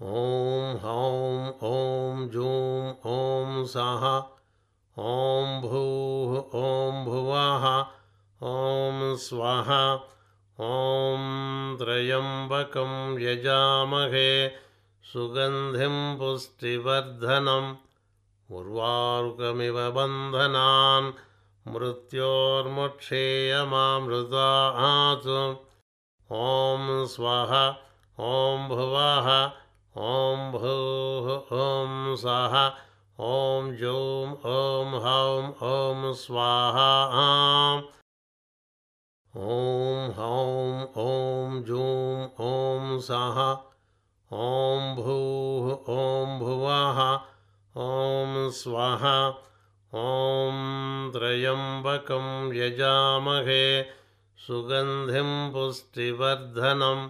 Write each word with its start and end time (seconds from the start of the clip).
ॐ 0.00 0.76
हौं 0.82 1.52
ॐ 1.68 2.18
जूं 2.32 2.90
ॐ 3.12 3.54
सः 3.70 4.04
ॐ 4.96 5.56
भूः 5.64 6.60
ॐ 6.60 7.00
भुवः 7.08 7.66
ॐ 8.50 9.02
स्वः 9.24 9.72
ॐ 10.68 11.26
त्र्यम्बकं 11.82 12.94
यजामहे 13.24 14.30
सुगन्धिं 15.12 15.98
पुष्टिवर्धनम् 16.18 17.70
उर्वारुकमिव 18.58 19.78
बन्धनान् 20.00 21.12
मृत्योर्मुक्षेयमामृता 21.74 24.50
आसु 24.88 25.40
ॐ 26.30 26.90
स्वः 27.14 27.52
ॐ 28.34 28.68
भुवः 28.68 29.28
ॐ 29.98 30.50
भूः 30.52 31.28
ॐ 31.58 32.14
सः 32.22 32.52
ॐ 33.28 33.70
जूं 33.78 34.26
ॐ 34.50 34.92
हौं 35.04 35.46
ॐ 35.68 36.12
स्वाहा 36.20 36.90
ॐ 39.46 40.12
हौं 40.18 40.86
ॐ 41.06 41.58
जूं 41.70 42.28
ॐ 42.50 42.94
सः 43.08 43.42
ॐ 44.44 44.94
भूः 45.00 45.92
ॐ 45.98 46.38
भुवः 46.44 47.04
ॐ 47.88 48.50
स्वः 48.62 49.06
ॐ 50.06 51.10
त्र्यम्बकं 51.14 52.28
यजामहे 52.62 53.64
सुगन्धिं 54.46 55.30
पुष्टिवर्धनम् 55.52 57.08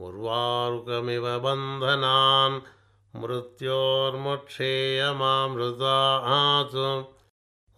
उर्वारुकमिव 0.00 1.24
बन्धनान् 1.44 2.54
मृत्योर्मुक्षेयमामृता। 3.22 5.96
आसु 6.34 6.84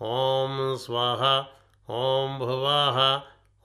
ॐ 0.02 0.76
स्वः 0.84 1.22
ॐ 1.90 2.38
भुवः 2.38 2.98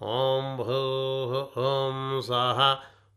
ॐ 0.01 0.57
भूः 0.57 1.31
ॐ 1.69 2.19
सः 2.29 2.59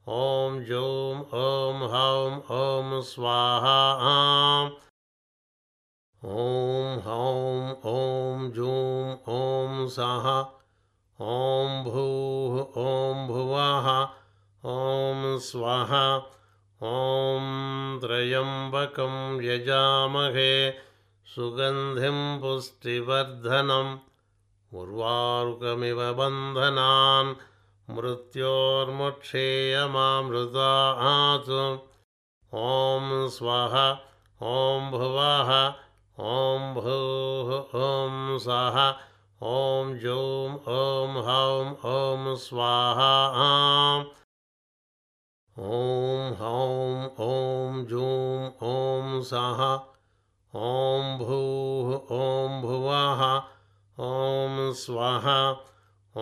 ॐ 0.09 0.59
जूं 0.69 1.19
ॐ 1.41 1.83
हौं 1.93 2.33
ॐ 2.61 2.89
स्वाहा। 3.11 3.77
ॐ 6.25 6.99
हौं 7.07 7.61
ॐ 7.93 8.51
जूं 8.57 8.97
ॐ 9.37 9.87
सः 9.99 10.27
ॐ 11.21 11.79
भूः 11.85 12.55
ॐ 12.87 13.23
भुवः 13.29 13.87
ॐ 14.71 15.23
स्वः 15.43 15.93
ॐ 16.89 17.47
त्र्यम्बकं 18.03 19.15
यजामहे 19.45 20.53
सुगन्धिं 21.35 22.19
पुष्टिवर्धनम् 22.41 23.91
उर्वारुकमिव 24.81 26.03
बन्धनान् 26.21 27.33
मृत्योर्मुक्षेयमामृता 27.97 30.71
आसु 31.11 31.65
ॐ 32.63 33.11
स्वः 33.39 33.77
ॐ 34.55 34.89
भुवः 34.97 35.53
ॐ 36.39 36.73
भूः 36.79 37.53
ॐ 37.91 38.41
सः 38.49 38.81
ॐ 39.59 39.95
जूं 40.07 40.49
ॐ 40.81 41.23
हौं 41.29 41.69
ॐ 41.99 42.35
स्वाहा 42.49 43.15
ॐ 45.61 46.35
हौं 46.41 47.09
ॐ 47.25 47.81
जूं 47.89 48.45
ॐ 48.69 49.19
सः 49.31 49.59
ॐ 50.55 51.11
भूः 51.19 51.91
ॐ 52.19 52.55
भुवः 52.63 53.21
ॐ 54.07 54.73
स्वः 54.85 55.29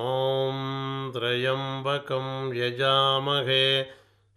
ॐ 0.01 0.59
त्र्यम्बकं 1.15 2.27
यजामहे 2.57 3.63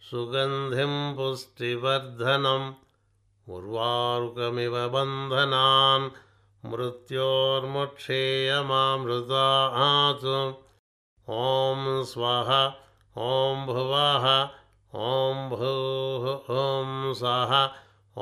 सुगन्धिं 0.10 0.94
पुष्टिवर्धनम् 1.16 2.70
उर्वारुकमिव 3.58 4.78
बन्धनान् 4.96 6.08
मृत्योर्मुक्षेयमामृता 6.74 9.46
आसु 9.90 10.40
ॐ 11.44 11.86
स्वः 12.14 12.52
ॐ 13.32 13.66
भुवः 13.66 14.26
ॐ 14.96 15.50
भूः 15.50 16.26
ॐ 16.56 17.14
सः 17.20 17.54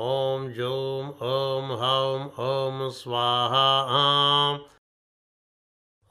ॐ 0.02 0.46
जूं 0.58 1.08
ॐ 1.30 1.66
हौं 1.80 2.22
ॐ 2.44 2.88
स्वाहा 2.98 3.66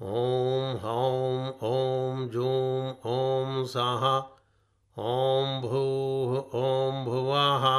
ॐ 0.01 0.77
हौं 0.83 1.50
ॐ 1.71 2.27
जूं 2.35 2.94
ॐ 3.16 3.66
सः 3.73 4.07
ॐ 5.16 5.59
भूः 5.66 6.38
ॐ 6.63 7.03
भुवः 7.09 7.69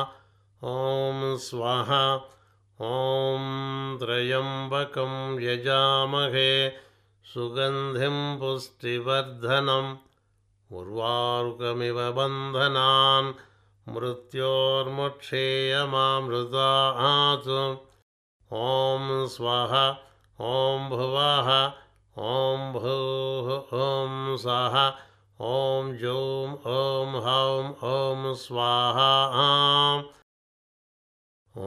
ॐ 0.74 1.36
स्वः 1.48 1.96
ॐ 2.92 3.98
त्र्यम्बकं 4.02 5.18
यजामहे 5.42 6.48
सुगन्धिं 7.34 8.16
पुष्टिवर्धनम् 8.38 9.94
उर्वारुकमिव 10.80 11.98
बन्धनान् 12.16 13.26
मृत्योर्मुक्षेयमामृता 13.94 16.68
आसु 17.06 17.56
ॐ 18.60 19.08
स्वः 19.34 19.74
ॐ 20.50 20.88
भुवः 20.90 21.48
ॐ 22.30 22.64
भूः 22.72 23.48
ॐ 23.84 24.16
सः 24.44 24.74
ॐ 25.50 25.92
जूं 26.00 26.48
ॐ 26.72 27.14
हौं 27.26 27.62
ॐ 27.92 28.26
स्वाहा। 28.42 29.12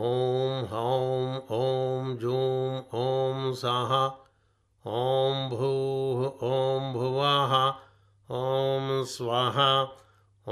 ॐ 0.10 0.68
हौं 0.74 1.24
ॐ 1.62 2.12
जूं 2.22 2.60
ॐ 3.06 3.50
सः 3.64 3.96
ॐ 5.00 5.42
भूः 5.56 6.46
ॐ 6.52 6.94
भुवः 6.94 7.58
ॐ 8.32 9.04
स्वः 9.06 9.58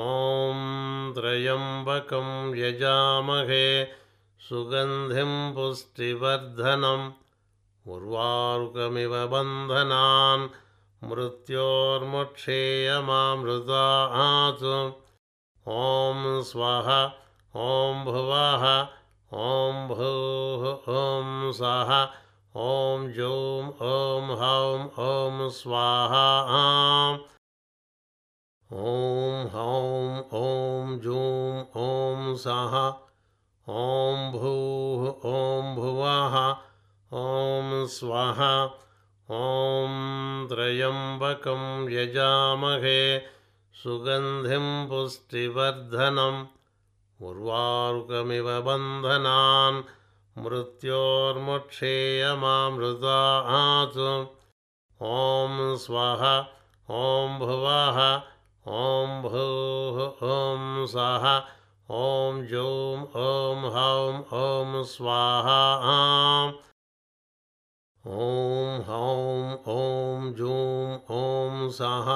ॐ 0.01 1.13
त्र्यम्बकं 1.15 2.27
यजामहे 2.55 3.67
सुगन्धिं 4.47 5.31
पुष्टिवर्धनम् 5.53 7.05
उर्वारुकमिव 7.93 9.15
बन्धनान् 9.31 10.45
मृत्योर्मुक्षेयमामृता 11.09 13.87
आसु 14.25 14.75
ॐ 15.79 16.21
स्वः 16.51 16.91
ॐ 17.65 18.05
भुवः 18.05 18.63
ॐ 19.49 19.81
भूः 19.89 20.63
ॐ 21.01 21.51
सः 21.63 21.91
ॐ 22.69 23.11
जूं 23.17 23.59
ॐ 23.91 24.31
हौं 24.41 24.79
ॐ 25.09 25.43
स्वाहा 25.59 26.25
ॐ 28.73 29.49
हौं 29.53 30.21
ॐ 30.37 30.93
जूं 31.01 31.49
ॐ 31.81 32.29
सः 32.43 32.71
ॐ 33.81 34.23
भूः 34.35 35.03
ॐ 35.31 35.67
भुवः 35.75 36.37
ॐ 37.19 37.69
स्वः 37.95 38.41
ॐ 39.41 39.99
त्र्यम्बकं 40.53 41.67
यजामहे 41.91 42.95
सुगन्धिं 43.83 44.65
पुष्टिवर्धनम् 44.89 46.41
उर्वारुकमिव 47.29 48.51
बन्धनान् 48.69 49.79
मृत्योर्मुक्षेयमामृता 50.43 53.21
आसु 53.61 54.11
ॐ 55.13 55.63
स्वः 55.87 56.27
ॐ 57.05 57.39
भुवः 57.39 58.05
ॐ 58.67 59.21
भूः 59.23 59.97
ॐ 60.25 60.85
सः 60.87 61.25
ॐ 62.01 62.37
जूं 62.51 62.99
ॐ 63.21 63.65
हौं 63.73 64.13
ॐ 64.41 64.83
स्वाहा 64.91 65.57
ॐ 68.05 68.79
हौं 68.87 69.57
ॐ 69.75 70.31
जूं 70.37 70.95
ॐ 71.17 71.69
सः 71.79 72.13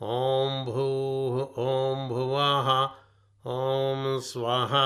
ॐ 0.00 0.64
भूः 0.70 1.40
ॐ 1.68 2.08
भुवः 2.08 2.74
ॐ 3.56 4.20
स्वः 4.32 4.78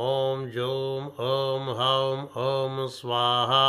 ॐ 0.07 0.47
जूं 0.57 0.97
ॐ 1.29 1.69
हौं 1.81 2.17
ॐ 2.47 2.81
स्वाहा 2.97 3.61